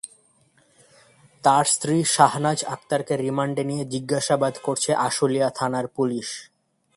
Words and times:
তাঁর 1.43 1.65
স্ত্রী 1.65 1.97
শাহনাজ 2.15 2.59
আক্তারকে 2.65 3.13
রিমান্ডে 3.17 3.63
নিয়ে 3.63 3.83
জিজ্ঞাসাবাদ 3.85 4.53
করছে 4.63 4.91
আশুলিয়া 5.07 5.49
থানার 5.49 5.87
পুলিশ। 5.87 6.27